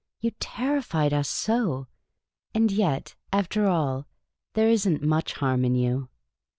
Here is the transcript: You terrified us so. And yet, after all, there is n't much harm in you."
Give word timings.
You 0.19 0.31
terrified 0.39 1.13
us 1.13 1.29
so. 1.29 1.85
And 2.55 2.71
yet, 2.71 3.13
after 3.31 3.67
all, 3.67 4.07
there 4.53 4.67
is 4.67 4.89
n't 4.89 5.03
much 5.03 5.33
harm 5.33 5.63
in 5.63 5.75
you." 5.75 6.09